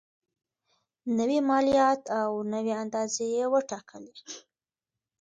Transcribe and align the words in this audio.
نوي 1.17 1.39
مالیات 1.49 2.01
او 2.21 2.31
نوي 2.53 2.73
اندازې 2.83 3.25
یې 3.35 3.45
وټاکلې. 3.53 4.13